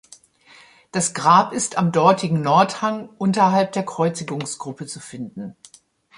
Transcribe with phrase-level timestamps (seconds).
[0.91, 5.55] Das Grab ist am dortigen Nordhang unterhalb der Kreuzigungsgruppe zu finden.